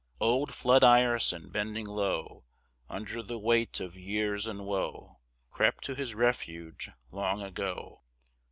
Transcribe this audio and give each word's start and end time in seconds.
Old 0.19 0.51
Flood 0.51 0.83
Ireson, 0.83 1.49
bending 1.51 1.85
low 1.85 2.45
Under 2.89 3.21
the 3.21 3.37
weight 3.37 3.79
of 3.79 3.95
years 3.95 4.47
and 4.47 4.65
woe, 4.65 5.19
Crept 5.51 5.83
to 5.83 5.93
his 5.93 6.15
refuge 6.15 6.89
long 7.11 7.43
ago. 7.43 8.01